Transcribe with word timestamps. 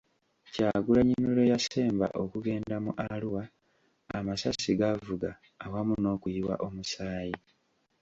Kyagulanyi 0.53 1.15
lwe 1.35 1.43
yasemba 1.51 2.07
okugenda 2.23 2.75
mu 2.85 2.91
Arua, 3.11 3.43
amasasi 4.17 4.71
gaavuga 4.79 5.29
awamu 5.63 5.93
n'okuyiwa 5.99 6.55
omusaayi. 6.67 7.37